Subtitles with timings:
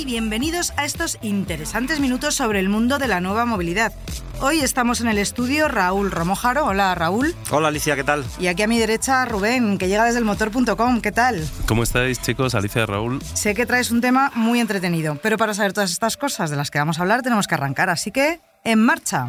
[0.00, 3.92] Y bienvenidos a estos interesantes minutos sobre el mundo de la nueva movilidad.
[4.40, 6.64] Hoy estamos en el estudio Raúl Romojaro.
[6.64, 7.34] Hola Raúl.
[7.50, 8.24] Hola Alicia, ¿qué tal?
[8.38, 11.02] Y aquí a mi derecha Rubén, que llega desde el motor.com.
[11.02, 11.46] ¿Qué tal?
[11.66, 12.54] ¿Cómo estáis chicos?
[12.54, 13.20] Alicia, Raúl.
[13.34, 16.70] Sé que traes un tema muy entretenido, pero para saber todas estas cosas de las
[16.70, 19.28] que vamos a hablar tenemos que arrancar, así que en marcha.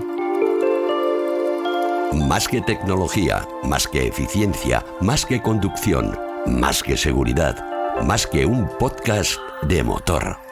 [2.14, 7.58] Más que tecnología, más que eficiencia, más que conducción, más que seguridad,
[8.06, 10.51] más que un podcast de motor.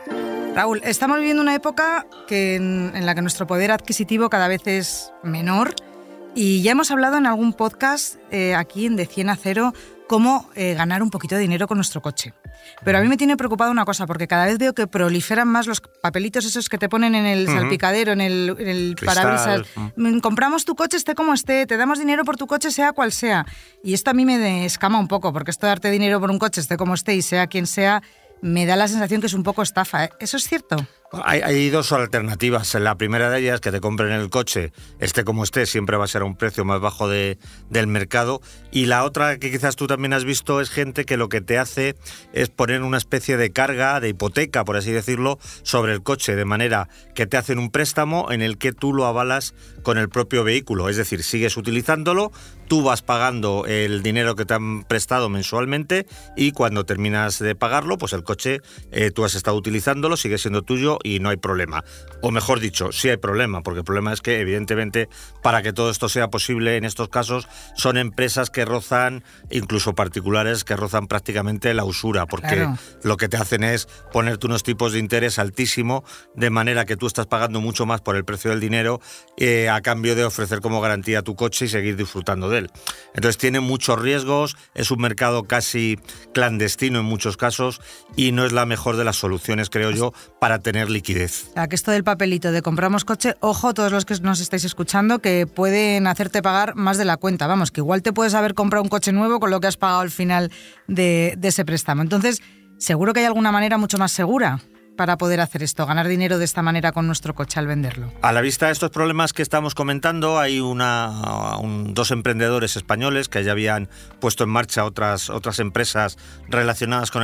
[0.56, 4.68] Raúl, estamos viviendo una época que, en, en la que nuestro poder adquisitivo cada vez
[4.68, 5.74] es menor
[6.36, 9.74] y ya hemos hablado en algún podcast eh, aquí en De 100 a 0
[10.08, 12.34] cómo eh, ganar un poquito de dinero con nuestro coche.
[12.84, 15.68] Pero a mí me tiene preocupado una cosa, porque cada vez veo que proliferan más
[15.68, 19.68] los papelitos esos que te ponen en el salpicadero, en el, en el Cristal, parabrisas.
[19.96, 23.12] Mm, Compramos tu coche esté como esté, te damos dinero por tu coche sea cual
[23.12, 23.46] sea.
[23.84, 26.40] Y esto a mí me escama un poco, porque esto de darte dinero por un
[26.40, 28.02] coche esté como esté y sea quien sea,
[28.42, 30.06] me da la sensación que es un poco estafa.
[30.06, 30.10] ¿eh?
[30.20, 30.78] ¿Eso es cierto?
[31.24, 32.76] Hay, dos alternativas.
[32.76, 36.08] La primera de ellas, que te compren el coche, esté como esté, siempre va a
[36.08, 37.40] ser a un precio más bajo de-
[37.72, 38.42] del mercado.
[38.72, 41.58] Y la otra que quizás tú también has visto es gente que lo que te
[41.58, 41.96] hace
[42.32, 46.46] es poner una especie de carga, de hipoteca, por así decirlo, sobre el coche, de
[46.46, 50.44] manera que te hacen un préstamo en el que tú lo avalas con el propio
[50.44, 50.90] vehículo.
[50.90, 52.32] Es decir, sigues utilizándolo,
[52.70, 56.06] tú vas pagando el dinero que te han prestado mensualmente
[56.38, 58.62] y cuando terminas de pagarlo, pues el coche
[58.92, 61.84] eh, tú has estado utilizándolo, sigue siendo tuyo y no hay problema.
[62.22, 65.10] O mejor dicho, sí hay problema, porque el problema es que evidentemente
[65.42, 70.64] para que todo esto sea posible en estos casos son empresas que rozan, incluso particulares,
[70.64, 72.78] que rozan prácticamente la usura, porque Claro.
[73.04, 76.04] lo que te hacen es ponerte unos tipos de interés altísimo,
[76.36, 79.02] de manera que tú estás pagando mucho más por el precio del dinero
[79.38, 82.59] eh, a cambio de ofrecer como garantía tu coche y seguir disfrutando de él.
[83.14, 85.98] Entonces tiene muchos riesgos, es un mercado casi
[86.34, 87.82] clandestino en muchos casos
[88.16, 91.48] y no es la mejor de las soluciones, creo yo, para tener liquidez.
[91.50, 94.64] O sea, que esto del papelito de compramos coche, ojo todos los que nos estáis
[94.64, 97.48] escuchando, que pueden hacerte pagar más de la cuenta.
[97.48, 100.02] Vamos, que igual te puedes haber comprado un coche nuevo con lo que has pagado
[100.02, 100.52] al final
[100.88, 102.02] de ese préstamo.
[102.02, 102.42] Entonces,
[102.78, 104.62] seguro que hay alguna manera mucho más segura
[105.00, 108.12] para poder hacer esto, ganar dinero de esta manera con nuestro coche al venderlo.
[108.22, 113.30] A la vista de estos problemas que estamos comentando, hay una, un- dos emprendedores españoles
[113.30, 113.88] que ya habían
[114.20, 116.18] puesto en marcha otras, otras empresas
[116.50, 117.24] relacionadas con,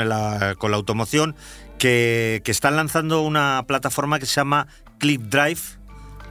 [0.58, 1.36] con la automoción
[1.78, 5.60] que, que están lanzando una plataforma que se llama Clip Drive,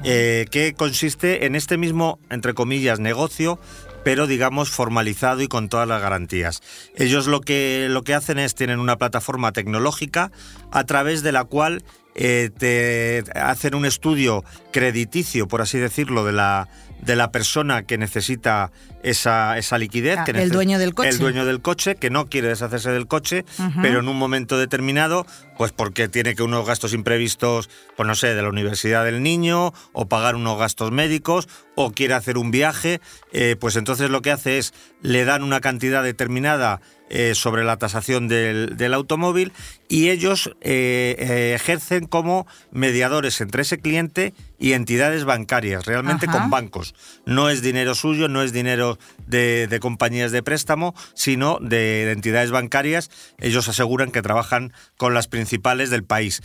[0.03, 3.61] eh, que consiste en este mismo, entre comillas, negocio,
[4.05, 6.63] pero digamos formalizado y con todas las garantías.
[6.95, 10.31] Ellos lo que, lo que hacen es, tienen una plataforma tecnológica
[10.71, 11.83] a través de la cual
[12.15, 16.69] eh, te hacen un estudio crediticio, por así decirlo, de la,
[17.01, 18.71] de la persona que necesita
[19.03, 20.19] esa, esa liquidez.
[20.19, 21.11] Ah, que el dueño del coche.
[21.11, 23.45] El dueño del coche, que no quiere deshacerse del coche,
[23.83, 25.27] pero en un momento determinado,
[25.59, 29.73] pues porque tiene que unos gastos imprevistos, pues no sé, de la universidad del niño,
[29.93, 33.01] o pagar unos gastos médicos, o quiere hacer un viaje,
[33.33, 34.73] eh, pues entonces lo que hace es
[35.03, 39.53] le dan una cantidad determinada eh, sobre la tasación del, del automóvil
[39.89, 46.39] y ellos eh, eh, ejercen como mediadores entre ese cliente y entidades bancarias, realmente Ajá.
[46.41, 46.95] con bancos.
[47.27, 51.77] No es dinero suyo, no es dinero de, de compañías de préstamo, sino de,
[52.07, 53.11] de entidades bancarias.
[53.39, 56.43] Ellos aseguran que trabajan con las principales del país.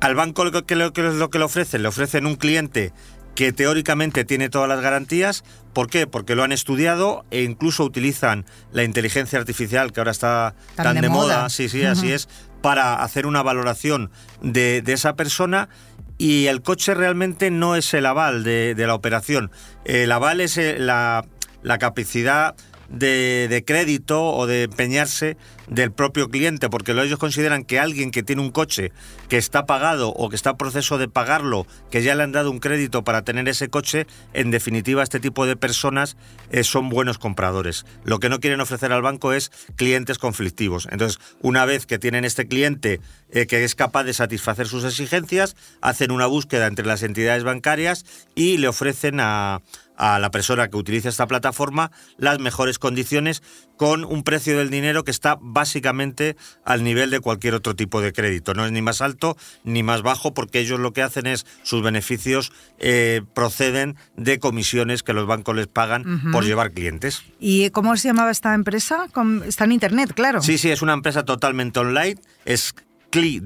[0.00, 2.92] Al banco lo que, lo que- lo que le ofrecen, le ofrecen un cliente
[3.34, 5.44] que teóricamente tiene todas las garantías.
[5.72, 6.06] ¿Por qué?
[6.06, 10.94] Porque lo han estudiado e incluso utilizan la inteligencia artificial que ahora está Tan tan,
[10.96, 11.36] de de, moda.
[11.38, 11.48] moda.
[11.48, 12.28] Sí, sí, así es,
[12.62, 15.68] para hacer una valoración de, de esa persona.
[16.16, 19.50] Y el coche realmente no es el aval de, de la operación.
[19.84, 21.24] El aval es eh, la,
[21.62, 22.54] la capacidad
[22.88, 25.36] de, de crédito o de empeñarse
[25.68, 28.92] del propio cliente, porque lo- ellos consideran que alguien que tiene un coche
[29.28, 32.50] que está pagado o que está en proceso de pagarlo, que ya le han dado
[32.50, 36.16] un crédito para tener ese coche, en definitiva este tipo de personas
[36.50, 37.86] eh, son buenos compradores.
[38.04, 40.88] Lo que no quieren ofrecer al banco es clientes conflictivos.
[40.90, 43.00] Entonces, una vez que tienen este cliente
[43.30, 48.04] eh, que es capaz de satisfacer sus exigencias, hacen una búsqueda entre las entidades bancarias
[48.34, 49.60] y le ofrecen a,
[49.96, 53.42] a la persona que utiliza esta plataforma las mejores condiciones
[53.76, 58.12] con un precio del dinero que está básicamente al nivel de cualquier otro tipo de
[58.12, 58.54] crédito.
[58.54, 61.82] No es ni más alto ni más bajo porque ellos lo que hacen es sus
[61.82, 67.22] beneficios eh, proceden de comisiones que los bancos les pagan por llevar clientes.
[67.40, 69.06] ¿Y cómo se llamaba esta empresa?
[69.46, 70.42] Está en Internet, claro.
[70.42, 72.16] Sí, sí, es una empresa totalmente online.
[72.44, 72.74] Es
[73.14, 73.40] ¿eh?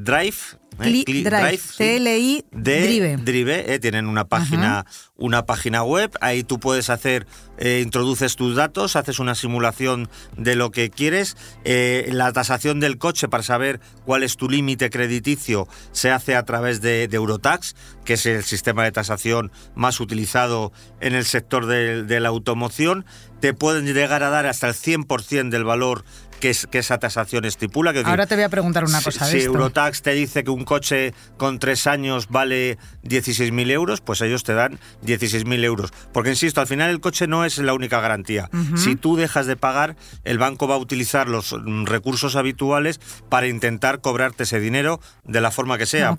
[1.24, 3.16] Drive, CLI Drive.
[3.16, 4.86] Drive eh, tienen una página,
[5.16, 7.26] una página web, ahí tú puedes hacer,
[7.58, 13.28] eh, introduces tus datos, haces una simulación de lo que quieres, la tasación del coche
[13.28, 17.74] para saber cuál es tu límite crediticio se hace a través de, Eurotax,
[18.04, 23.04] que es el sistema de tasación más utilizado en el sector de, la automoción,
[23.40, 26.04] te pueden llegar a dar hasta el 100% del valor
[26.38, 27.93] que, esa tasación estipula.
[27.93, 29.26] Que Ahora te voy a preguntar una cosa.
[29.26, 34.44] Si, Eurotax te dice que un coche con tres años vale 16.000 euros, pues ellos
[34.44, 35.93] te dan 16.000 euros.
[36.12, 38.50] Porque, insisto, al final el coche no es la única garantía.
[38.76, 43.46] Si tú dejas de pagar, el banco va a utilizar los mm, recursos habituales para
[43.46, 46.17] intentar cobrarte ese dinero de la forma que sea.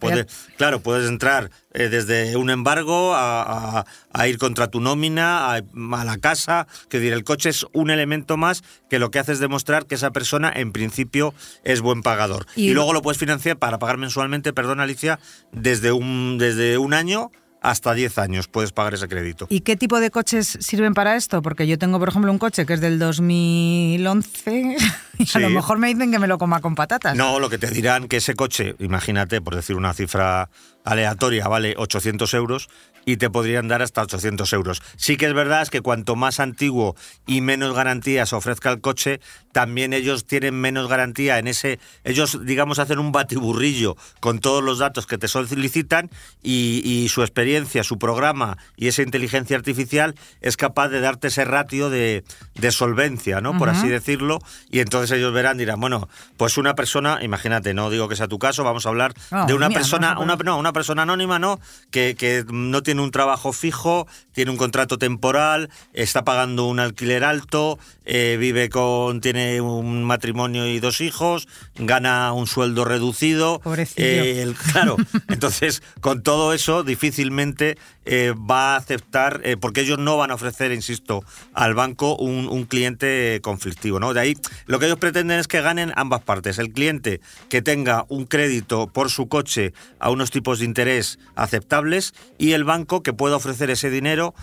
[0.57, 3.85] claro, puedes entrar eh, desde un embargo a,
[4.27, 5.61] ir contra tu nómina, a,
[6.03, 6.67] la casa.
[6.89, 9.95] Que decir, el coche es un elemento más que lo que hace es demostrar que
[9.95, 11.33] esa persona en principio
[11.63, 12.45] es buen pagador.
[12.55, 15.19] Y, luego lo puedes financiar para pagar mensualmente, perdón Alicia,
[15.51, 19.47] desde un, desde un año hasta 10 años puedes pagar ese crédito.
[19.49, 21.41] ¿Y qué tipo de coches sirven para esto?
[21.41, 24.77] Porque yo tengo, por ejemplo, un coche que es del 2011
[25.17, 27.15] y a lo mejor me dicen que me lo coma con patatas.
[27.15, 30.49] No, lo que te dirán que ese coche, imagínate, por decir una cifra
[30.83, 32.69] aleatoria, vale 800 euros
[33.05, 34.81] y te podrían dar hasta 800 euros.
[34.97, 39.19] Sí que es verdad es que cuanto más antiguo y menos garantías ofrezca el coche,
[39.51, 41.79] también ellos tienen menos garantía en ese...
[42.03, 46.09] Ellos, digamos, hacen un batiburrillo con todos los datos que te solicitan
[46.43, 51.89] y, su experiencia, su programa y esa inteligencia artificial es capaz de darte ese ratio
[51.89, 52.23] de,
[52.69, 53.57] solvencia, ¿no?
[53.57, 54.39] Por así decirlo.
[54.69, 56.07] Y entonces ellos verán, dirán, bueno,
[56.37, 59.13] pues una persona, imagínate, no digo que sea tu caso, vamos a hablar
[59.47, 61.59] de una persona, una, no, una persona anónima, ¿no?
[61.89, 67.23] Que, que no tiene un trabajo fijo, tiene un contrato temporal, está pagando un alquiler
[67.23, 73.61] alto, eh, vive con, tiene un matrimonio y dos hijos, gana un sueldo reducido.
[73.97, 74.95] Eh, claro,
[75.27, 80.71] entonces con todo eso difícilmente eh, va a aceptar, porque ellos no van a ofrecer,
[80.71, 83.99] insisto, al banco un, un, cliente conflictivo.
[83.99, 84.13] ¿no?
[84.15, 86.57] De ahí lo que ellos pretenden es que ganen ambas partes.
[86.57, 92.13] El cliente que tenga un crédito por su coche a unos tipos de interés aceptables
[92.37, 94.33] y el banco que pueda ofrecer ese dinero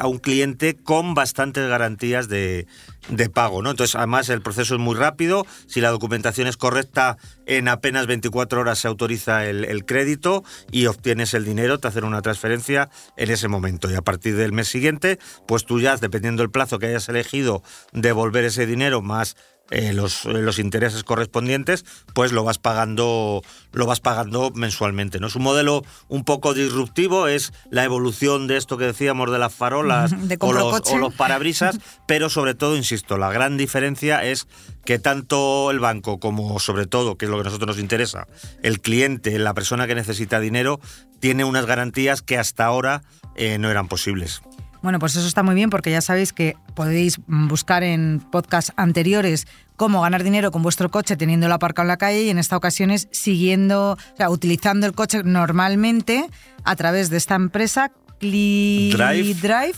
[0.00, 2.66] a un cliente con bastantes garantías de,
[3.08, 3.70] de pago, ¿no?
[3.70, 5.46] Entonces, además, el proceso es muy rápido.
[5.66, 7.16] Si la documentación es correcta,
[7.46, 12.22] en apenas 24 horas se autoriza el, crédito y obtienes el dinero, te hacen una
[12.22, 13.90] transferencia en ese momento.
[13.90, 17.62] Y a partir del mes siguiente, pues tú ya, dependiendo del plazo que hayas elegido,
[17.92, 19.36] devolver ese dinero más
[19.70, 21.84] eh, los, los, intereses correspondientes,
[22.14, 23.42] pues lo vas pagando,
[23.72, 25.18] lo vas pagando mensualmente.
[25.18, 25.26] ¿no?
[25.26, 29.52] Es un modelo un poco disruptivo, es la evolución de esto que decíamos de las
[29.52, 34.46] farolas o, los, parabrisas, pero sobre todo, insisto, la gran diferencia es
[34.84, 38.28] que tanto el banco como sobre todo, que es lo que a nosotros nos interesa,
[38.62, 40.80] el cliente, la persona que necesita dinero,
[41.18, 43.02] tiene unas garantías que hasta ahora
[43.34, 44.42] eh, no eran posibles.
[44.86, 49.48] Bueno, pues eso está muy bien porque ya sabéis que podéis buscar en podcasts anteriores
[49.74, 52.92] cómo ganar dinero con vuestro coche teniéndolo aparcado en la calle y en esta ocasión
[52.92, 56.30] es siguiendo, o sea, utilizando el coche normalmente
[56.62, 57.90] a través de esta empresa
[58.20, 59.34] Drive.
[59.34, 59.74] Drive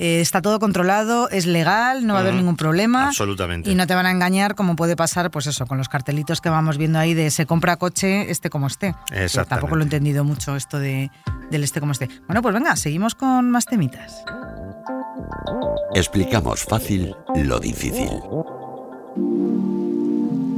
[0.00, 3.08] eh, está todo controlado, es legal, no va a haber ningún problema.
[3.08, 3.68] Absolutamente.
[3.68, 6.48] Y no te van a engañar como puede pasar, pues eso, con los cartelitos que
[6.48, 8.94] vamos viendo ahí de se compra coche, este como esté.
[9.10, 9.48] Exactamente.
[9.48, 11.10] Tampoco lo he entendido mucho esto de,
[11.50, 12.08] del este como esté.
[12.28, 14.22] Bueno, pues venga, seguimos con más temitas.
[15.96, 18.08] Explicamos fácil lo difícil.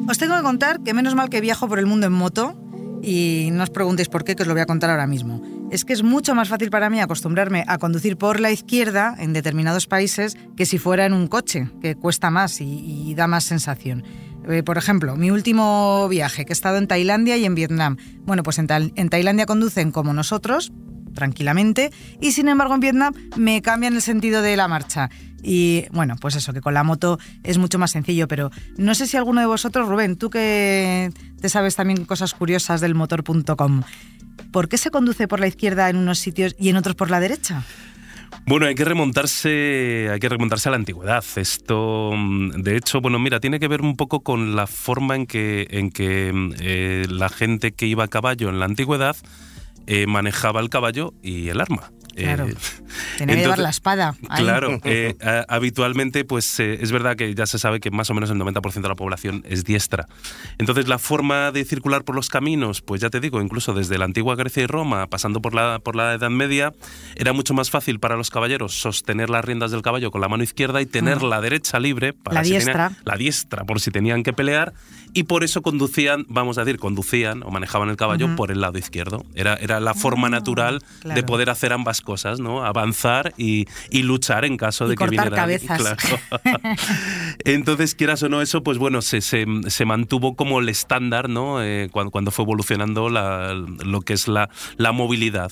[0.07, 2.57] Os tengo que contar que menos mal que viajo por el mundo en moto
[3.03, 5.60] y no os preguntéis por qué, que os lo voy a contar ahora mismo.
[5.71, 9.33] Es que es mucho más fácil para mí acostumbrarme a conducir por la izquierda en
[9.33, 14.03] determinados países que si fuera en un coche, que cuesta más y, da más sensación.
[14.49, 17.99] Eh, por ejemplo, mi último viaje, que he estado en Tailandia y en Vietnam.
[18.25, 20.73] Bueno, pues en, en Tailandia conducen como nosotros,
[21.15, 25.09] tranquilamente, y sin embargo en Vietnam me cambian el sentido de la marcha.
[25.43, 29.07] Y bueno, pues eso, que con la moto es mucho más sencillo, pero no sé
[29.07, 31.11] si alguno de vosotros, Rubén, tú que
[31.41, 33.83] te sabes también cosas curiosas del motor.com,
[34.53, 37.21] ¿por qué se conduce por la izquierda en unos sitios y en otros por la
[37.21, 37.65] derecha?
[38.47, 41.25] Bueno, hay que remontarse, hay que remontarse a la antigüedad.
[41.37, 45.27] Esto, mm, de hecho, bueno, mira, tiene que ver un poco con la forma en
[45.27, 49.17] que, en que mm, eh, la gente que iba a caballo en la antigüedad
[49.87, 51.91] eh, manejaba el caballo y el arma.
[52.15, 52.47] Claro.
[52.49, 52.55] Eh,
[53.19, 54.15] que llevar la espada.
[54.29, 54.43] ahí.
[54.43, 58.15] Claro, eh, a- habitualmente pues eh, es verdad que ya se sabe que más o
[58.15, 60.07] menos el 90% de la población es diestra.
[60.59, 64.05] Entonces la forma de circular por los caminos, pues ya te digo, incluso desde la
[64.05, 66.73] antigua Grecia y Roma, pasando por la, por la Edad Media,
[67.17, 70.43] era mucho más fácil para los caballeros sostener las riendas del caballo con la mano
[70.43, 72.93] izquierda y tener la derecha libre para La si tenía- diestra.
[73.05, 74.73] la diestra por si tenían que pelear
[75.15, 78.79] y por eso conducían, vamos a decir, conducían o manejaban el caballo por el lado
[78.79, 79.25] izquierdo.
[79.35, 82.65] Era, era la forma natural de poder hacer ambas cosas, ¿no?
[82.65, 85.79] Avanzar y, y luchar en caso Y de que viniera cabezas.
[85.81, 85.97] Claro.
[87.45, 91.63] Entonces, quieras o no, eso, pues bueno, se, se- se mantuvo como el estándar, ¿no?
[91.63, 95.51] Eh, cuando, cuando fue evolucionando la- lo que es la, la movilidad.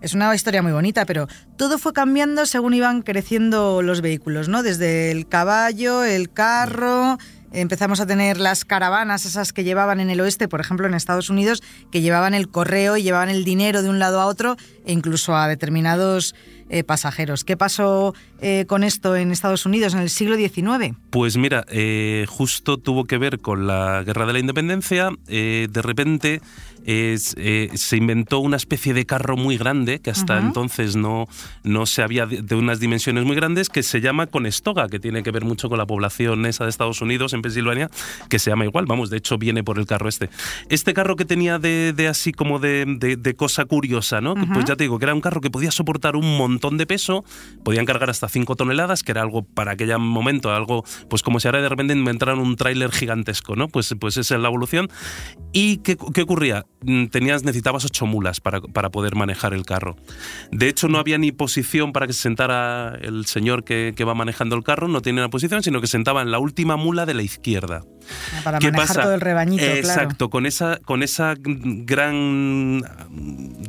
[0.00, 1.26] Es una historia muy bonita, pero
[1.56, 4.62] todo fue cambiando según iban creciendo los vehículos, ¿no?
[4.62, 7.18] Desde el caballo, el carro,
[7.52, 11.30] empezamos a tener las caravanas, esas que llevaban en el oeste, por ejemplo en Estados
[11.30, 14.92] Unidos, que llevaban el correo y llevaban el dinero de un lado a otro e
[14.92, 16.34] incluso a determinados
[16.68, 17.44] eh, pasajeros.
[17.44, 20.96] ¿Qué pasó eh, con esto en Estados Unidos en el siglo XIX?
[21.10, 25.10] Pues mira, eh, justo tuvo que ver con la Guerra de la Independencia.
[25.26, 26.40] de repente
[26.88, 31.26] es, eh, se inventó una especie de carro muy grande, que hasta entonces no,
[31.62, 35.22] no se había de, de unas dimensiones muy grandes, que se llama Conestoga, que tiene
[35.22, 37.90] que ver mucho con la población esa de Estados Unidos, en Pensilvania,
[38.30, 38.86] que se llama igual.
[38.86, 40.30] Vamos, de hecho viene por el carro este.
[40.70, 44.34] Este carro que tenía de, de así como de, cosa curiosa, ¿no?
[44.34, 47.24] Pues ya te digo, que era un carro que podía soportar un montón de peso,
[47.64, 51.48] podían cargar hasta 5 toneladas, que era algo para aquel momento, algo pues como si
[51.48, 53.68] ahora de repente inventaran un tráiler gigantesco, ¿no?
[53.68, 54.88] Pues, pues esa es la evolución.
[55.52, 56.66] ¿Y qué, qué ocurría?
[56.82, 59.96] Mm, Tenías, necesitabas ocho mulas para, para poder manejar el carro.
[60.50, 64.14] De hecho, no había ni posición para que se sentara el señor que, que va
[64.14, 67.14] manejando el carro, no tenía una posición, sino que sentaba en la última mula de
[67.14, 67.82] la izquierda.
[68.44, 69.02] Para ¿Qué manejar pasa?
[69.02, 69.78] todo el rebañito, claro.
[69.78, 72.82] Exacto, con esa, con esa gran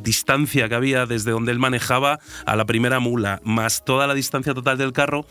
[0.02, 4.54] distancia que había desde donde él manejaba a la primera mula, más toda la distancia
[4.54, 5.26] total del carro,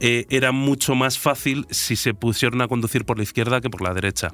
[0.00, 3.82] eh, era mucho más fácil si se pusieron a conducir por la izquierda que por
[3.82, 4.32] la derecha.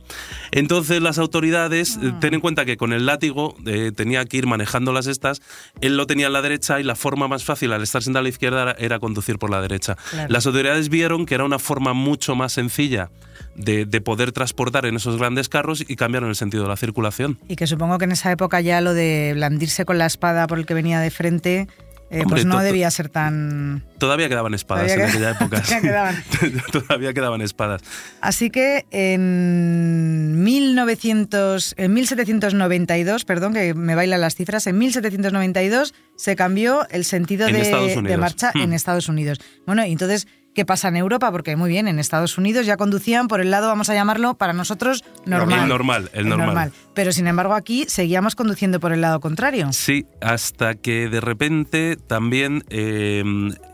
[0.52, 4.47] Entonces las autoridades, eh, ten en cuenta que con el látigo eh, tenía que ir
[4.47, 5.43] manejando las estas,
[5.81, 8.23] él lo tenía en la derecha y la forma más fácil al estar sentado a
[8.25, 9.97] la izquierda era, era conducir por la derecha.
[10.11, 10.33] Claro.
[10.33, 13.11] Las autoridades vieron que era una forma mucho más sencilla
[13.55, 17.38] de, de poder transportar en esos grandes carros y cambiaron el sentido de la circulación.
[17.49, 20.59] Y que supongo que en esa época ya lo de blandirse con la espada por
[20.59, 21.69] el que venía de frente,
[22.11, 23.85] eh, Hombre, pues no debía ser tan...
[23.99, 25.61] Todavía quedaban espadas Todavía en aquella época.
[25.62, 26.25] todavía quedaban.
[26.73, 27.83] Todavía quedaban espadas.
[28.21, 36.37] Así que en 1900, en 1792, perdón que me bailan las cifras, en 1792 se
[36.37, 38.75] cambió el sentido En de, de marcha en Hmm.
[38.75, 39.40] Estados Unidos.
[39.67, 41.30] Bueno, y entonces, ¿qué pasa en Europa?
[41.30, 44.52] Porque muy bien, en Estados Unidos ya conducían por el lado, vamos a llamarlo, para
[44.52, 45.62] nosotros normal.
[45.62, 46.73] El normal, el normal.
[46.95, 49.73] Pero sin embargo aquí seguíamos conduciendo por el lado contrario.
[49.73, 53.23] Sí, hasta que de repente también eh,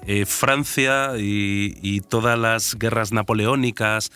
[0.06, 4.12] eh, Francia y, y todas las guerras napoleónicas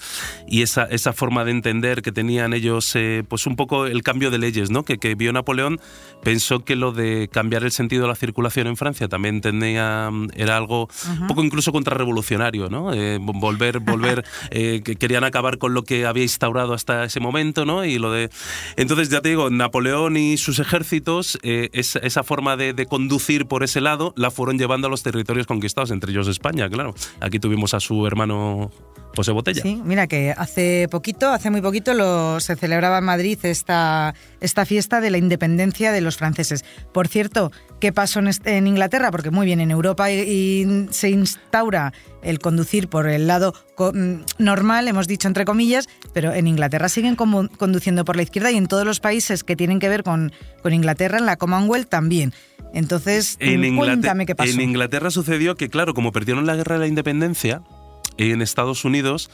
[0.47, 4.31] y esa, esa forma de entender que tenían ellos, eh, pues un poco el cambio
[4.31, 4.85] de leyes, ¿no?
[4.85, 5.81] Que, que vio Napoleón,
[6.23, 10.57] pensó que lo de cambiar el sentido de la circulación en Francia también tenía, era
[10.57, 10.89] algo
[11.21, 12.93] un poco incluso contrarrevolucionario, ¿no?
[12.93, 17.65] Eh, volver, volver, eh, que querían acabar con lo que había instaurado hasta ese momento,
[17.65, 17.85] ¿no?
[17.85, 18.31] Y lo de,
[18.77, 23.47] entonces ya te digo, Napoleón y sus ejércitos, eh, esa, esa forma de, de conducir
[23.47, 26.95] por ese lado la fueron llevando a los territorios conquistados, entre ellos España, claro.
[27.21, 28.71] Aquí tuvimos a su hermano
[29.17, 29.63] José Botella.
[29.63, 34.65] Sí, mira que hace poquito, hace muy poquito, lo, se celebraba en Madrid esta, esta
[34.65, 36.65] fiesta de la independencia de los franceses.
[36.93, 39.11] Por cierto, ¿qué pasó en, este- en Inglaterra?
[39.11, 41.93] Porque muy bien, en Europa y, y se instaura
[42.23, 47.17] el conducir por el lado mm, normal, hemos dicho entre comillas, pero en Inglaterra siguen
[47.17, 50.73] conduciendo por la izquierda y en todos los países que tienen que ver con, con
[50.73, 52.33] Inglaterra, en la Commonwealth también.
[52.73, 54.53] Entonces, En, cuéntame qué pasó.
[54.53, 57.63] en Inglaterra sucedió que, claro, como perdieron la guerra de la independencia,
[58.17, 59.31] en Estados Unidos,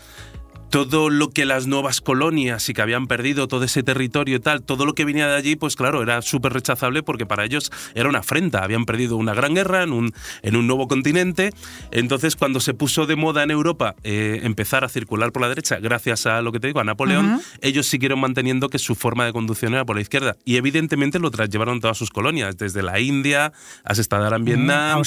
[0.71, 4.63] todo lo que las nuevas colonias y que habían perdido todo ese territorio y tal,
[4.63, 8.09] todo lo que venía de allí, pues claro, era súper rechazable porque para ellos era
[8.09, 8.63] una afrenta.
[8.63, 11.53] Habían perdido una gran guerra en un, en un nuevo continente.
[11.91, 15.79] Entonces, cuando se puso de moda en Europa eh, empezar a circular por la derecha,
[15.79, 19.33] gracias a lo que te digo, a Napoleón, ellos siguieron manteniendo que su forma de
[19.33, 20.37] conducción era por la izquierda.
[20.45, 23.53] Y evidentemente lo llevaron todas sus colonias, desde la India,
[23.85, 24.99] has estado ahora en Vietnam.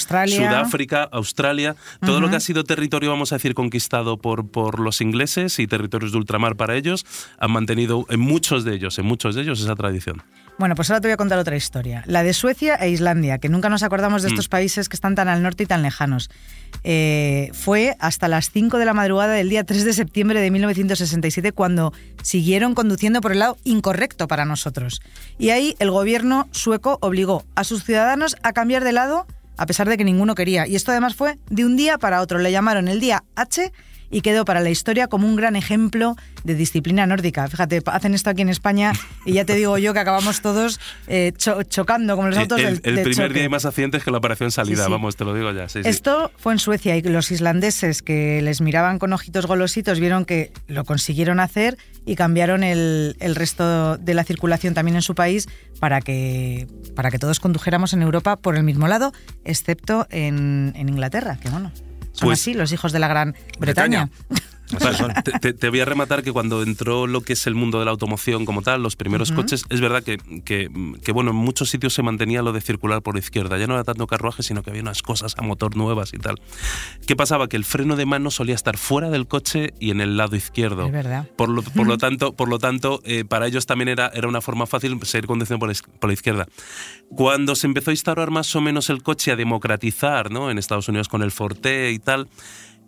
[0.47, 1.75] Sudáfrica, Australia,
[2.05, 5.65] todo lo que ha sido territorio, vamos a decir, conquistado por, por los ingleses y
[5.65, 7.05] territorios de ultramar para ellos,
[7.39, 10.21] han mantenido en muchos de ellos, en muchos de ellos esa tradición.
[10.59, 12.03] Bueno, pues ahora te voy a contar otra historia.
[12.05, 14.49] La de Suecia e Islandia, que nunca nos acordamos de estos Mm.
[14.49, 16.29] países que están tan al norte y tan lejanos.
[16.83, 21.53] Eh, fue hasta las 5 de la madrugada del día 3 de septiembre de 1967
[21.53, 25.01] cuando siguieron conduciendo por el lado incorrecto para nosotros.
[25.37, 29.89] Y ahí el gobierno sueco obligó a sus ciudadanos a cambiar de lado a pesar
[29.89, 30.67] de que ninguno quería.
[30.67, 32.39] Y esto además fue de un día para otro.
[32.39, 33.73] Le llamaron el día H
[34.11, 37.47] y quedó para la historia como un gran ejemplo de disciplina nórdica.
[37.47, 38.93] Fíjate, hacen esto aquí en España
[39.25, 42.59] y ya te digo yo que acabamos todos eh, cho- chocando como los El, autos
[42.59, 43.33] el- del, el primer choque.
[43.33, 44.91] día hay más accidentes que la operación salida, Sí, sí.
[44.91, 45.67] vamos, te lo digo ya.
[45.69, 45.89] sí, sí.
[45.89, 50.51] Esto fue en Suecia y los islandeses que les miraban con ojitos golositos vieron que
[50.67, 55.47] lo consiguieron hacer y cambiaron el, el resto de la circulación también en su país
[55.79, 59.13] para que, para que todos condujéramos en Europa por el mismo lado,
[59.45, 61.71] excepto en, en Inglaterra, que bueno,
[62.19, 64.09] son Pues- así los hijos de la Gran Bretaña.
[65.41, 67.91] Te, te- voy a rematar que cuando entró lo que es el mundo de la
[67.91, 70.69] automoción como tal, los primeros coches, es verdad que, que-
[71.03, 73.57] que, bueno, en muchos sitios se mantenía lo de circular por la izquierda.
[73.57, 76.39] Ya no era tanto carruaje, sino que había unas cosas a motor nuevas y tal.
[77.07, 77.47] ¿Qué pasaba?
[77.47, 80.85] Que el freno de mano solía estar fuera del coche y en el lado izquierdo.
[80.85, 81.27] Es verdad.
[81.35, 84.41] Por lo, por lo tanto, por lo tanto eh, para ellos también era, era una
[84.41, 86.47] forma fácil seguir conduciendo por por la izquierda.
[87.09, 90.49] Cuando se empezó a instaurar más o menos el coche, a democratizar, ¿no?
[90.51, 92.27] en Estados Unidos con el Forte y tal,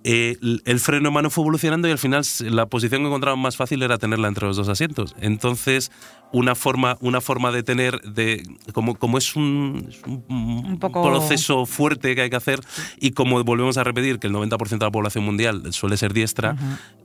[0.03, 3.55] eh, el- freno de mano fue evolucionando y al final la posición que encontraban más
[3.57, 5.15] fácil era tenerla entre los dos asientos.
[5.19, 5.91] Entonces,
[6.33, 10.23] una forma, una forma de tener, de como, como es un, es un-
[10.65, 12.59] un poco- proceso fuerte que hay que hacer
[12.99, 16.55] y como volvemos a repetir que el 90% de la población mundial suele ser diestra,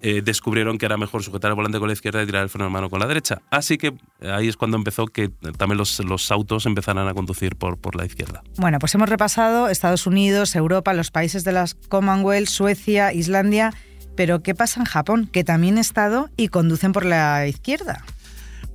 [0.02, 2.66] eh, descubrieron que era mejor sujetar el volante con la izquierda y tirar el freno
[2.66, 3.42] de mano con la derecha.
[3.50, 5.28] Así que ahí es cuando empezó que
[5.58, 8.42] también los, los autos empezaran a conducir por, por la izquierda.
[8.58, 13.72] Bueno, pues hemos repasado Estados Unidos, Europa, los países de las Commonwealth, Suecia, Islandia,
[14.16, 15.28] pero ¿qué pasa en Japón?
[15.30, 18.04] Que también he estado y conducen por la izquierda.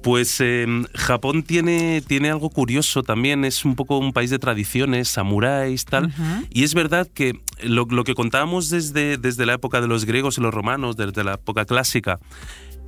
[0.01, 0.65] Pues eh,
[0.95, 6.11] Japón tiene, tiene algo curioso también, es un poco un país de tradiciones, samuráis, tal.
[6.49, 10.37] Y es verdad que lo, lo que contábamos desde, desde la época de los griegos
[10.37, 12.19] y los romanos, desde la época clásica,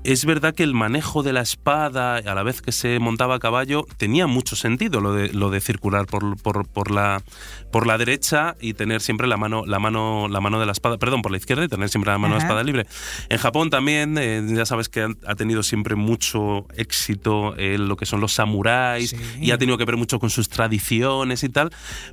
[0.04, 3.40] es verdad que el manejo de la espada, a la vez que se montaba a
[3.40, 7.22] caballo, tenía mucho sentido lo de, lo de circular por, por, por la,
[7.72, 10.98] por la derecha y tener siempre la mano, la, mano, la mano de la espada,
[10.98, 12.48] perdón, por la izquierda y tener siempre la mano de la Ajá.
[12.48, 12.86] espada libre.
[13.30, 17.96] En Japón también, eh, ya sabes que han- ha tenido siempre mucho éxito eh, lo
[17.96, 19.18] que son los samuráis Sí.
[19.42, 21.70] y ha tenido que ver mucho con sus tradiciones y tal.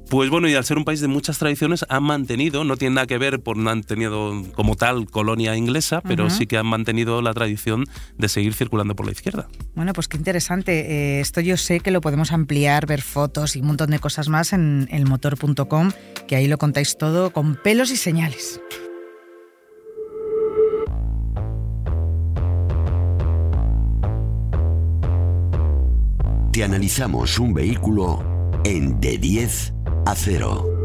[0.08, 3.06] Pues bueno, y al ser un país de muchas tradiciones, han mantenido, no tiene nada
[3.06, 6.34] que ver por no han tenido como tal colonia inglesa, pero Ujú.
[6.36, 7.79] sí que han mantenido la tradición
[8.16, 9.48] de seguir circulando por la izquierda.
[9.74, 11.18] Bueno, pues qué interesante.
[11.18, 14.28] Eh, esto yo sé que lo podemos ampliar, ver fotos y un montón de cosas
[14.28, 15.90] más en elmotor.com,
[16.26, 18.60] que ahí lo contáis todo con pelos y señales.
[26.52, 28.24] Te analizamos un vehículo
[28.64, 29.72] en de 10
[30.04, 30.79] a 0.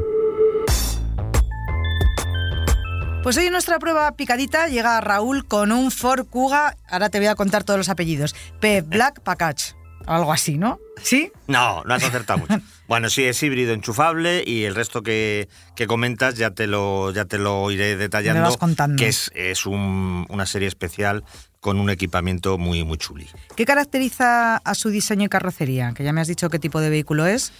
[3.25, 6.77] Pues hoy en nuestra prueba picadita llega Raúl con un Ford Kuga.
[6.87, 8.35] Ahora te voy a contar todos los apellidos.
[8.59, 8.81] P.
[8.81, 9.73] Black Package.
[10.05, 10.77] Algo así, ¿no?
[11.01, 11.31] ¿Sí?
[11.47, 12.59] No, no has acertado mucho.
[12.87, 17.25] Bueno, sí, es híbrido enchufable y el resto que, que comentas ya te lo, ya
[17.25, 18.41] te lo iré detallando.
[18.41, 18.95] Me vas contando.
[19.01, 21.23] Que es, es un- una serie especial
[21.59, 23.27] con un equipamiento muy, muy chuli.
[23.55, 25.93] ¿Qué caracteriza a su diseño y carrocería?
[25.95, 27.53] Que ya me has dicho qué tipo de vehículo es.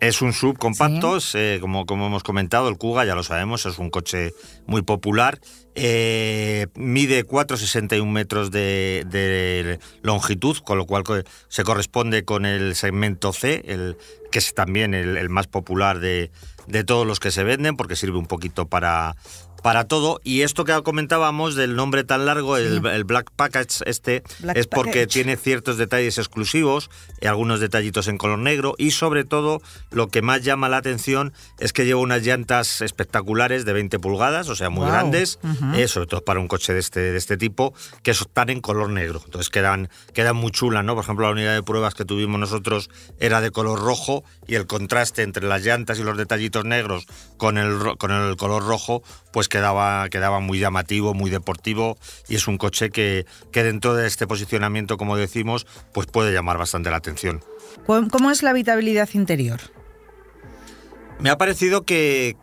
[0.00, 3.66] Es un sub compacto, es, eh, como, como hemos comentado, el Kuga, ya lo sabemos,
[3.66, 4.32] es un coche
[4.66, 5.40] muy popular.
[5.74, 11.04] Eh, mide 4,61 metros de, de longitud, con lo cual
[11.48, 13.98] se corresponde con el segmento C, el,
[14.32, 16.30] que es también el, el más popular de,
[16.66, 19.16] de todos los que se venden, porque sirve un poquito para,
[19.62, 20.20] para todo.
[20.24, 24.66] Y esto que comentábamos del nombre tan largo, el, el Black Package este, Black es
[24.66, 25.06] porque Package.
[25.06, 30.22] tiene ciertos detalles exclusivos, eh, algunos detallitos en color negro y sobre todo lo que
[30.22, 34.70] más llama la atención es que lleva unas llantas espectaculares de 20 pulgadas, o sea,
[34.70, 35.38] muy grandes,
[35.74, 38.90] eh, sobre todo para un coche de este, de este tipo, que están en color
[38.90, 39.20] negro.
[39.24, 40.94] Entonces quedan, quedan muy chulas, ¿no?
[40.94, 44.66] Por ejemplo, la unidad de pruebas que tuvimos nosotros era de color rojo y el
[44.66, 49.48] contraste entre las llantas y los detallitos negros con el, con el color rojo, pues
[49.50, 54.26] quedaba, quedaba muy llamativo, muy deportivo y es un coche que, que dentro de este
[54.26, 57.44] posicionamiento, como decimos, pues puede llamar bastante la atención.
[57.86, 59.60] ¿Cómo es la habitabilidad interior?
[61.18, 62.36] Me ha parecido que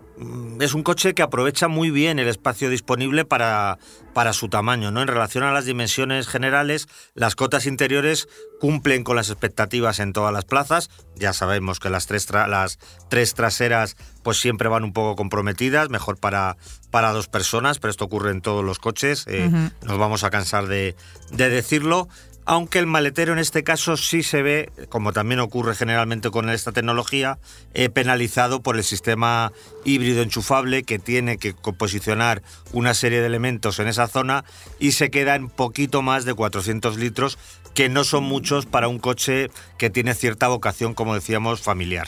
[0.60, 3.78] es un coche que aprovecha muy bien el espacio disponible para,
[4.14, 5.02] para su tamaño, ¿no?
[5.02, 8.28] En relación a las dimensiones generales, las cotas interiores
[8.60, 10.90] cumplen con las expectativas en todas las plazas.
[11.16, 15.90] Ya sabemos que las tres, tra- las tres traseras pues siempre van un poco comprometidas,
[15.90, 16.58] mejor para,
[16.90, 19.50] para dos personas, pero esto ocurre en todos los coches, eh,
[19.84, 20.96] nos vamos a cansar de,
[21.32, 22.08] de decirlo.
[22.48, 26.72] Aunque el maletero en este caso sí se ve, como también ocurre generalmente con esta
[26.72, 27.40] tecnología,
[27.74, 29.52] eh, penalizado por el sistema
[29.84, 34.46] híbrido enchufable que tiene que posicionar una serie de elementos en esa zona
[34.80, 37.38] y se queda en poquito más de 400 litros,
[37.74, 42.08] que no son muchos para un coche que tiene cierta vocación, como decíamos, familiar.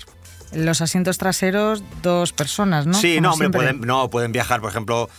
[0.53, 2.95] Los asientos traseros, dos personas, ¿no?
[2.95, 5.09] Sí, no, hombre, pueden, no, pueden viajar, por ejemplo,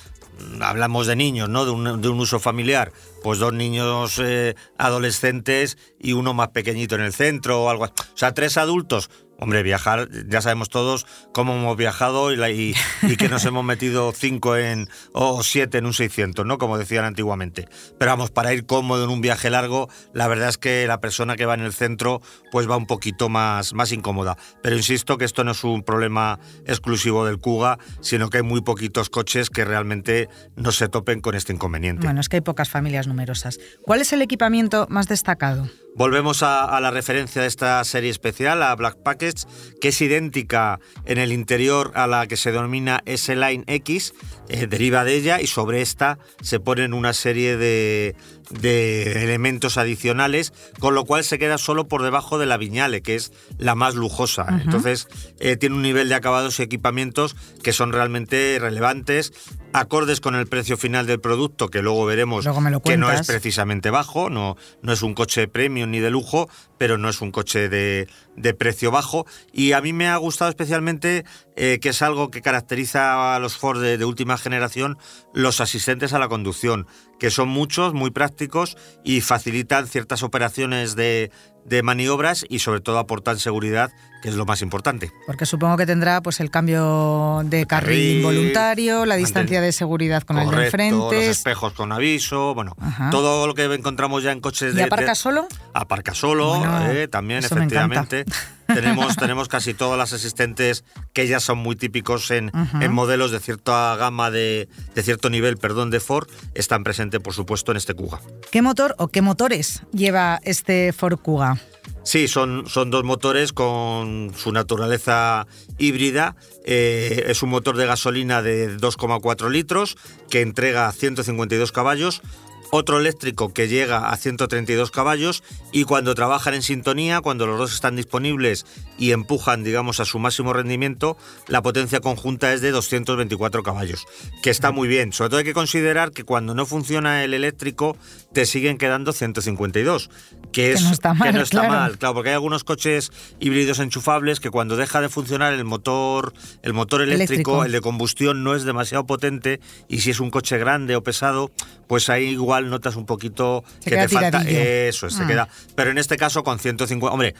[0.60, 1.64] hablamos de niños, ¿no?
[1.64, 6.94] De un, de un uso familiar, pues dos niños eh, adolescentes y uno más pequeñito
[6.94, 7.84] en el centro o algo.
[7.84, 12.74] O sea, tres adultos Hombre, viajar, ya sabemos todos cómo hemos viajado y,
[13.18, 16.58] que nos hemos metido cinco en, o siete en un 600, ¿no?
[16.58, 17.66] Como decían antiguamente.
[17.98, 21.36] Pero vamos, para ir cómodo en un viaje largo, la verdad es que la persona
[21.36, 22.20] que va en el centro
[22.52, 24.36] pues va un poquito más, más incómoda.
[24.62, 28.60] Pero insisto que esto no es un problema exclusivo del Cuga, sino que hay muy
[28.60, 32.06] poquitos coches que realmente no se topen con este inconveniente.
[32.06, 33.58] Bueno, es que hay pocas familias numerosas.
[33.82, 35.66] ¿Cuál es el equipamiento más destacado?
[35.96, 39.46] Volvemos a, la referencia de esta serie especial, a Black Package,
[39.80, 44.14] que es idéntica en el interior a la que se denomina S-Line X,
[44.48, 48.14] eh, deriva de ella y sobre esta se ponen una serie de,
[48.50, 53.14] de elementos adicionales, con lo cual se queda solo por debajo de la Viñale, que
[53.14, 54.46] es la más lujosa.
[54.64, 55.08] Entonces,
[55.38, 59.32] eh, tiene un nivel de acabados y equipamientos que son realmente relevantes,
[59.72, 62.44] acordes con el precio final del producto, que luego veremos
[62.84, 66.48] que no es precisamente bajo, no, no es un coche premium ni de lujo,
[66.80, 68.08] pero no es un coche de,
[68.54, 69.26] precio bajo.
[69.52, 73.58] Y a mí me ha gustado especialmente, eh, que es algo que caracteriza a los
[73.58, 74.96] Ford de, última generación,
[75.34, 76.86] los asistentes a la conducción,
[77.18, 81.30] que son muchos, muy prácticos y facilitan ciertas operaciones de,
[81.64, 83.92] de maniobras y sobre todo aportan seguridad,
[84.22, 85.12] que es lo más importante.
[85.26, 90.38] Porque supongo que tendrá pues el cambio de carril, involuntario, la distancia de seguridad con
[90.38, 92.76] el de enfrente, los espejos con aviso, bueno,
[93.10, 94.82] todo lo que encontramos ya en coches de...
[94.82, 95.46] ¿Y aparca solo?
[95.72, 98.24] Aparca solo, eh, también efectivamente.
[98.74, 103.40] tenemos, tenemos casi todas las asistentes que ya son muy típicos en, en modelos de
[103.40, 107.94] cierta gama de, de, cierto nivel, perdón, de Ford, están presentes por supuesto en este
[107.94, 108.20] Kuga.
[108.50, 111.58] ¿Qué motor o qué motores lleva este Ford Kuga?
[112.02, 115.46] Sí, son, son dos motores con su naturaleza
[115.78, 116.34] híbrida.
[116.64, 119.96] Eh, es un motor de gasolina de 2,4 litros
[120.30, 122.22] que entrega 152 caballos,
[122.70, 127.74] otro eléctrico que llega a 132 caballos y cuando trabajan en sintonía, cuando los dos
[127.74, 128.66] están disponibles
[128.98, 131.16] y empujan, digamos, a su máximo rendimiento,
[131.48, 134.06] la potencia conjunta es de 224 caballos,
[134.42, 135.12] que está muy bien.
[135.12, 137.96] Sobre todo hay que considerar que cuando no funciona el eléctrico,
[138.32, 140.10] te siguen quedando 152,
[140.52, 144.40] que, es, no está mal, no está mal, claro, porque hay algunos coches híbridos enchufables
[144.40, 148.64] que cuando deja de funcionar el motor, el motor eléctrico, el de combustión no es
[148.64, 151.50] demasiado potente y si es un coche grande o pesado,
[151.88, 154.42] pues ahí igual notas un poquito que te falta.
[154.42, 155.26] Eso, se ah.
[155.26, 155.48] queda.
[155.74, 157.34] Pero en este caso con 150, hombre,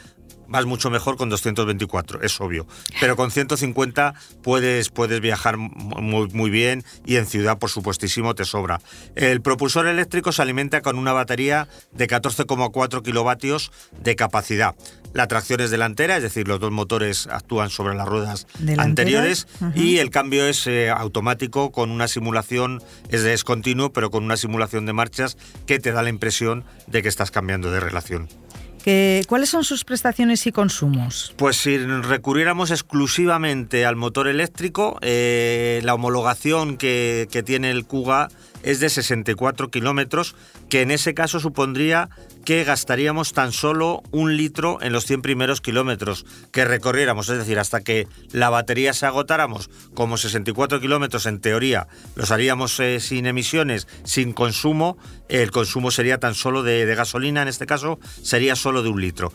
[0.51, 2.67] vas mucho mejor con 224, es obvio.
[2.99, 8.43] Pero con 150 puedes, puedes viajar muy, muy, bien y en ciudad, por supuestísimo, te
[8.43, 8.81] sobra.
[9.15, 14.75] El propulsor eléctrico se alimenta con una batería de 14,4 kilovatios de capacidad.
[15.13, 18.47] La tracción es delantera, es decir, los dos motores actúan sobre las ruedas
[18.77, 24.23] anteriores y el cambio es eh, automático con una simulación, es, es continuo, pero con
[24.23, 28.29] una simulación de marchas que te da la impresión de que estás cambiando de relación.
[29.27, 31.33] ¿Cuáles son sus prestaciones y consumos?
[31.37, 38.29] Pues si recurriéramos exclusivamente al motor eléctrico, eh, la homologación que, que tiene el Kuga
[38.63, 40.35] es de 64 kilómetros,
[40.71, 42.09] que en ese caso supondría
[42.45, 47.59] que gastaríamos tan solo un litro en los 100 primeros kilómetros que recorriéramos, es decir,
[47.59, 53.25] hasta que la batería se agotáramos, como 64 kilómetros en teoría los haríamos eh, sin
[53.25, 58.55] emisiones, sin consumo, el consumo sería tan solo de, de gasolina, en este caso sería
[58.55, 59.33] solo de un litro.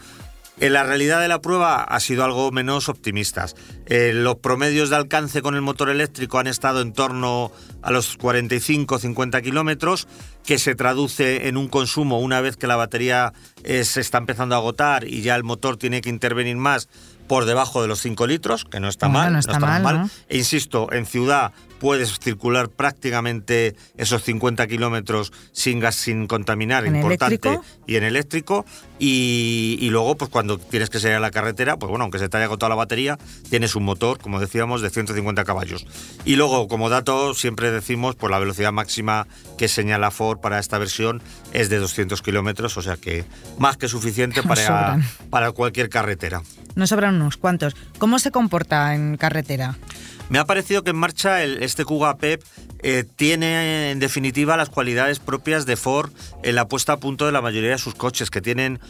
[0.58, 3.54] En la realidad de la prueba ha sido algo menos optimistas.
[3.84, 8.18] Eh, los promedios de alcance con el motor eléctrico han estado en torno a los
[8.18, 10.08] 45-50 kilómetros,
[10.44, 14.54] que se traduce en un consumo una vez que la batería eh, se está empezando
[14.54, 16.88] a agotar y ya el motor tiene que intervenir más
[17.26, 19.32] por debajo de los 5 litros, que no está mal.
[19.32, 20.10] No está, mal.
[20.28, 27.60] E insisto, en ciudad puedes circular prácticamente esos 50 kilómetros sin gas, sin contaminar, importante,
[27.86, 28.64] y en eléctrico.
[28.98, 32.36] Y, luego, pues cuando tienes que salir a la carretera, pues bueno, aunque se te
[32.38, 33.18] haya agotado la batería,
[33.50, 35.86] tienes un motor, como decíamos, de 150 caballos.
[36.24, 39.26] Y luego, como dato, siempre decimos, pues la velocidad máxima
[39.58, 41.20] que señala Ford para esta versión
[41.52, 43.24] es de 200 kilómetros, o sea que
[43.58, 44.98] más que suficiente para,
[45.30, 46.42] para cualquier carretera.
[46.74, 47.76] no sobran unos cuantos.
[47.98, 49.76] ¿Cómo se comporta en carretera?
[50.28, 52.42] Me ha parecido que en marcha el, este Kuga Pep
[52.82, 56.10] eh, tiene en definitiva las cualidades propias de Ford
[56.42, 58.80] en la puesta a punto de la mayoría de sus coches, que tienen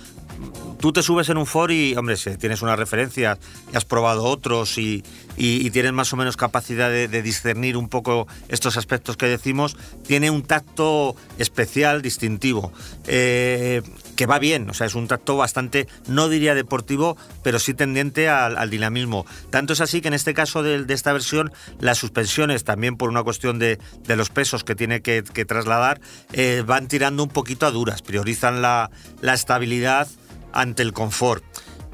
[0.87, 3.41] tú te subes en un Ford y, hombre, si tienes una referencia
[3.75, 5.03] has probado otros y,
[5.37, 10.43] tienes más o menos capacidad de, discernir un poco estos aspectos que decimos, tiene un
[10.43, 12.73] tacto especial, distintivo.
[13.09, 13.83] Eh,
[14.15, 18.29] que va bien, o sea, es un tacto bastante, no diría deportivo, pero sí tendiente
[18.29, 19.27] al, dinamismo.
[19.51, 23.25] Tanto es así que en este caso de, esta versión, las suspensiones, también por una
[23.25, 26.01] cuestión de, los pesos que tiene que, trasladar,
[26.33, 28.91] eh, van tirando un poquito a duras, priorizan la
[29.23, 30.07] estabilidad
[30.53, 31.45] ante el confort.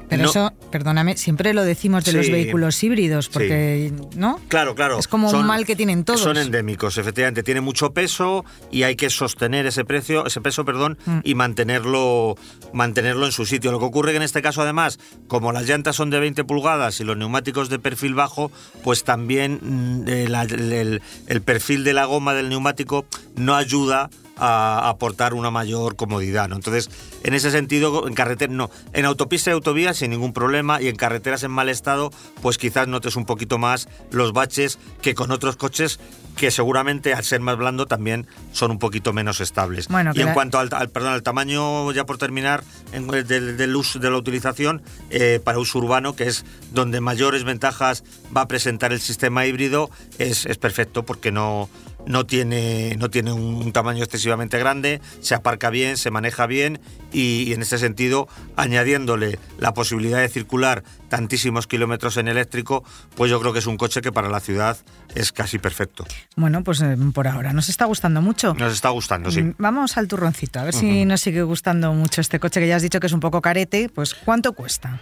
[0.09, 4.39] Pero eso, perdóname, siempre lo decimos de los vehículos híbridos, porque, ¿no?
[4.47, 4.99] Claro, claro.
[4.99, 6.21] Es como un mal que tienen todos.
[6.21, 7.43] Son endémicos, efectivamente.
[7.43, 11.19] Tiene mucho peso y hay que sostener ese precio, ese peso, perdón, mm.
[11.23, 12.35] y mantenerlo,
[12.73, 13.71] mantenerlo en su sitio.
[13.71, 16.99] Lo que ocurre que en este caso, además, como las llantas son de 20 pulgadas
[16.99, 18.51] y los neumáticos de perfil bajo,
[18.83, 25.33] pues también mm, el, el perfil de la goma del neumático no ayuda a aportar
[25.33, 26.49] una mayor comodidad.
[26.49, 26.55] ¿no?
[26.55, 26.89] Entonces,
[27.23, 28.69] en ese sentido, en carretera no.
[28.93, 32.87] En autopista y autovía sin ningún problema y en carreteras en mal estado, pues quizás
[32.87, 35.99] notes un poquito más los baches que con otros coches
[36.35, 39.87] que seguramente al ser más blando también son un poquito menos estables.
[40.15, 44.81] y en cuanto al, perdón, al tamaño, ya por terminar, del, uso de la utilización
[45.09, 48.03] eh, para uso urbano, que es donde mayores ventajas
[48.35, 51.69] va a presentar el sistema híbrido, es, es perfecto porque no
[52.05, 56.79] no tiene, no tiene un, tamaño excesivamente grande, se aparca bien, se maneja bien
[57.11, 62.83] y, en ese sentido, añadiéndole la posibilidad de circular tantísimos kilómetros en eléctrico,
[63.15, 64.77] pues yo creo que es un coche que para la ciudad
[65.15, 66.05] es casi perfecto.
[66.35, 68.53] Bueno, pues eh, por ahora nos está gustando mucho.
[68.53, 69.41] Nos está gustando, sí.
[69.41, 72.75] Mm, vamos al turroncito, a ver si nos sigue gustando mucho este coche que ya
[72.75, 74.99] has dicho que es un poco carete, pues ¿cuánto cuesta?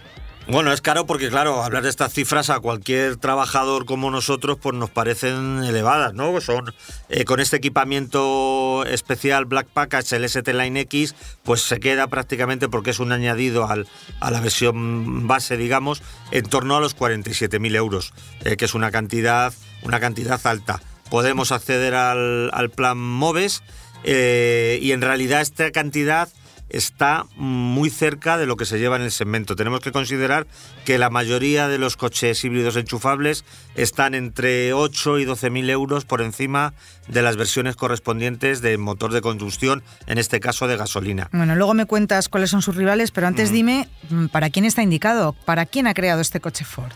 [0.48, 4.74] Bueno, es caro porque, claro, hablar de estas cifras a cualquier trabajador como nosotros, pues
[4.74, 6.40] nos parecen elevadas, ¿no?
[6.40, 6.74] Son
[7.08, 12.68] eh, con este equipamiento especial Black Package, el ST Line X, pues se queda prácticamente
[12.68, 13.86] porque es un añadido al,
[14.18, 16.02] a la versión base, digamos,
[16.32, 18.12] en torno a los 47.000 euros,
[18.44, 20.82] eh, que es una cantidad, una cantidad alta.
[21.08, 23.62] Podemos acceder al, plan MOVES
[24.02, 26.28] eh, y en realidad esta cantidad
[26.72, 29.54] está muy cerca de lo que se lleva en el segmento.
[29.54, 30.46] Tenemos que considerar
[30.84, 36.04] que la mayoría de los coches híbridos enchufables están entre 8 y 12 mil euros
[36.06, 36.72] por encima
[37.08, 41.28] de las versiones correspondientes de motor de combustión, en este caso de gasolina.
[41.32, 43.52] Bueno, luego me cuentas cuáles son sus rivales, pero antes mm.
[43.52, 45.34] dime, mm, ¿para quién está indicado?
[45.44, 46.92] ¿Para quién ha creado este coche Ford?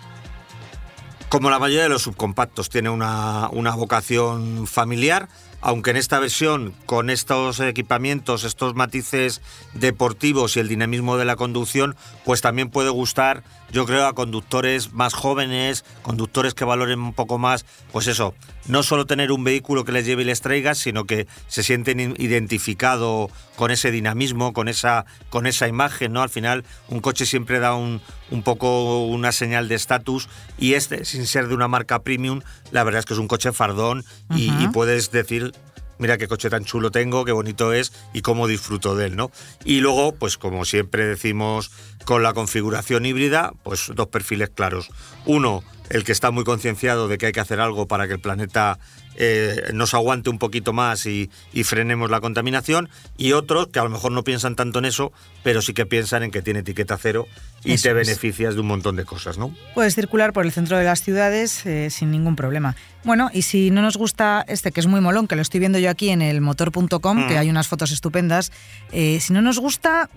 [1.28, 5.28] Como la mayoría de los subcompactos, tiene una, una vocación familiar
[5.60, 9.40] aunque en esta versión, con estos equipamientos, estos matices
[9.74, 13.42] deportivos y el dinamismo de la conducción, pues también puede gustar,
[13.72, 18.34] yo creo, a conductores más jóvenes, conductores que valoren un poco más, pues eso,
[18.68, 22.14] no solo tener un vehículo que les lleve y les traiga, sino que se sienten
[22.18, 26.22] identificados con ese dinamismo, con esa, con esa imagen, ¿no?
[26.22, 28.00] Al final, un coche siempre da un,
[28.30, 32.84] un poco una señal de estatus y este, sin ser de una marca premium, la
[32.84, 35.52] verdad es que es un coche fardón y, puedes decir
[35.98, 39.30] mira qué coche tan chulo tengo, qué bonito es y cómo disfruto de él, ¿no?
[39.64, 41.70] Y luego, pues como siempre decimos
[42.04, 44.90] con la configuración híbrida, pues dos perfiles claros.
[45.24, 48.20] Uno, el que está muy concienciado de que hay que hacer algo para que el
[48.20, 48.78] planeta
[49.16, 51.30] eh, nos aguante un poquito más y,
[51.64, 55.62] frenemos la contaminación, y otros que a lo mejor no piensan tanto en eso, pero
[55.62, 57.26] sí que piensan en que tiene etiqueta cero
[57.64, 59.54] y te beneficias de un montón de cosas, ¿no?
[59.74, 62.76] Puedes circular por el centro de las ciudades eh, sin ningún problema.
[63.04, 65.78] Bueno, y si no nos gusta este, que es muy molón, que lo estoy viendo
[65.78, 67.38] yo aquí en el motor.com, que mm.
[67.38, 68.52] hay unas fotos estupendas,
[68.92, 70.10] eh, si no nos gusta,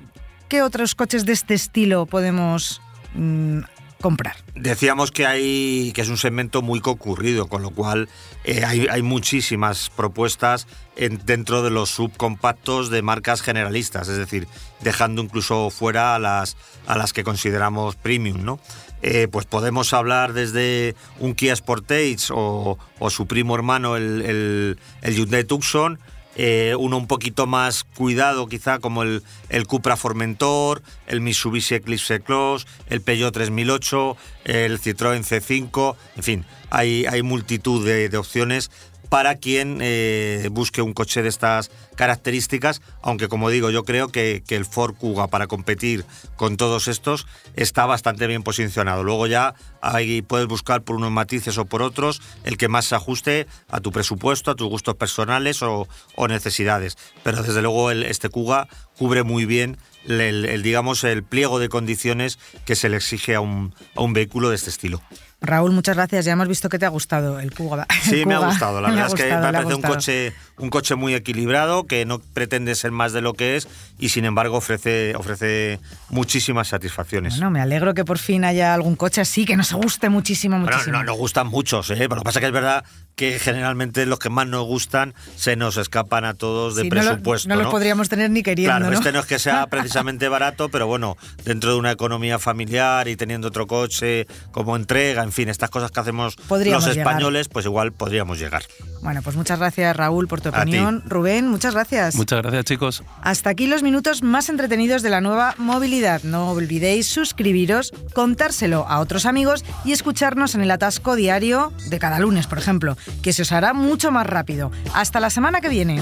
[0.50, 2.82] ¿qué otros coches de este estilo podemos
[3.16, 3.62] mm,
[4.02, 4.38] comprar.
[4.56, 8.10] Decíamos que hay que es un segmento muy concurrido, con lo cual
[8.44, 14.48] eh, hay, muchísimas propuestas en, dentro de los subcompactos de marcas generalistas, es decir,
[14.82, 16.58] dejando incluso fuera a las,
[16.88, 18.60] a las que consideramos premium, ¿no?
[19.02, 22.78] Eh, pues podemos hablar desde un Kia Sportage o,
[23.10, 26.00] su primo hermano, el, el, el Hyundai Tucson,
[26.36, 32.22] eh, uno un poquito más cuidado quizá como el, el Cupra Formentor, el Mitsubishi Eclipse
[32.22, 38.72] Cross, el Peugeot 3008, el Citroën C5, en fin, hay, hay multitud de, de opciones
[39.10, 44.44] para quien eh, busque un coche de estas características, aunque como digo, yo creo que,
[44.50, 49.04] el Ford Kuga para competir con todos estos está bastante bien posicionado.
[49.04, 52.96] Luego ya ahí puedes buscar por unos matices o por otros el que más se
[52.96, 55.88] ajuste a tu presupuesto, a tus gustos personales o,
[56.28, 56.98] necesidades.
[57.24, 58.68] Pero desde luego el, este Kuga
[58.98, 63.74] cubre muy bien el, digamos, el pliego de condiciones que se le exige a un,
[63.96, 65.02] a un vehículo de este estilo.
[65.42, 66.26] Raúl, muchas gracias.
[66.26, 67.88] Ya hemos visto que te ha gustado el Cuba.
[68.04, 68.82] Sí, me ha gustado.
[68.82, 72.76] La verdad es que me parece un coche, un coche muy equilibrado, que no pretende
[72.76, 73.68] ser más de lo que es
[73.98, 77.36] y sin embargo ofrece, ofrece muchísimas satisfacciones.
[77.36, 80.84] Bueno, me alegro que por fin haya algún coche así que nos guste muchísimo, muchísimo.
[80.84, 81.96] Bueno, no, nos gustan muchos, ¿eh?
[81.98, 82.84] pero lo que pasa es que es verdad
[83.16, 87.50] que generalmente los que más nos gustan se nos escapan a todos de presupuesto.
[87.50, 88.78] No, los podríamos tener ni queriendo.
[88.78, 93.10] Claro, este no es que sea precisamente barato, pero bueno, dentro de una economía familiar
[93.10, 97.66] y teniendo otro coche como entrega, en fin, estas cosas que hacemos los españoles, pues
[97.66, 98.64] igual podríamos llegar.
[99.02, 101.04] Bueno, pues muchas gracias Raúl por tu opinión.
[101.06, 102.16] Rubén, muchas gracias.
[102.16, 103.04] Muchas gracias chicos.
[103.22, 106.24] Hasta aquí los minutos más entretenidos de la nueva movilidad.
[106.24, 112.20] No olvidéis suscribiros, contárselo a otros amigos y escucharnos en el atasco diario de cada
[112.20, 114.72] lunes, por ejemplo que se os hará mucho más rápido.
[114.94, 116.02] Hasta la semana que viene.